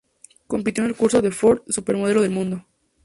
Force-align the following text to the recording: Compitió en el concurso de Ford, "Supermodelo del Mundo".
Compitió 0.47 0.83
en 0.83 0.89
el 0.89 0.95
concurso 0.95 1.21
de 1.21 1.29
Ford, 1.29 1.61
"Supermodelo 1.67 2.21
del 2.23 2.31
Mundo". 2.31 2.65